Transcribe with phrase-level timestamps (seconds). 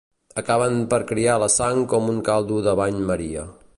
[0.41, 3.45] Acaben per criar la sang com un caldo de bany maria.